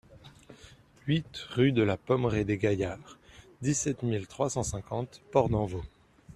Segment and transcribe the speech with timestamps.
[1.05, 3.19] huit rue de la Pommeraie des Gaillards,
[3.61, 5.83] dix-sept mille trois cent cinquante Port-d'Envaux